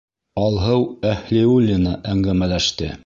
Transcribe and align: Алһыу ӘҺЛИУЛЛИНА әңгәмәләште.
Алһыу 0.43 0.79
ӘҺЛИУЛЛИНА 1.09 1.93
әңгәмәләште. 2.15 2.91